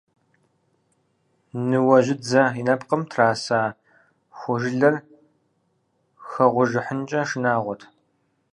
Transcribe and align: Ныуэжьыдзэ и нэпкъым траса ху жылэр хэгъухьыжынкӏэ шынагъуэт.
Ныуэжьыдзэ 1.69 2.43
и 2.59 2.61
нэпкъым 2.67 3.01
траса 3.11 3.59
ху 4.37 4.53
жылэр 4.61 4.95
хэгъухьыжынкӏэ 6.27 7.21
шынагъуэт. 7.29 7.81